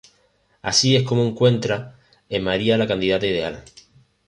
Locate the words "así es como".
0.63-1.23